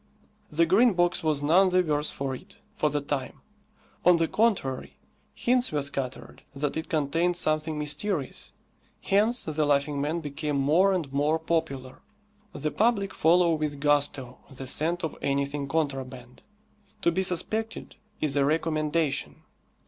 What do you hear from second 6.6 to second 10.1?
it contained something mysterious. Hence the Laughing